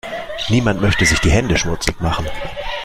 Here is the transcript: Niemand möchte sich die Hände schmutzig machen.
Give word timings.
Niemand 0.49 0.81
möchte 0.81 1.05
sich 1.05 1.19
die 1.19 1.29
Hände 1.29 1.59
schmutzig 1.59 1.99
machen. 2.01 2.25